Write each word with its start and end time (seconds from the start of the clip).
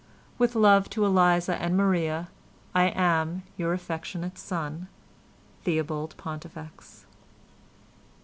With 0.39 0.55
love 0.55 0.89
to 0.97 1.05
Eliza 1.05 1.55
and 1.61 1.77
Maria, 1.77 2.29
I 2.73 2.85
am, 2.85 3.43
your 3.55 3.71
affectionate 3.71 4.39
son, 4.39 4.87
"THEOBALD 5.63 6.17
PONTIFEX." 6.17 7.05